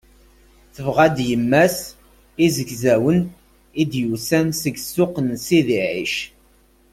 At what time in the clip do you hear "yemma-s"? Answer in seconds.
1.29-1.77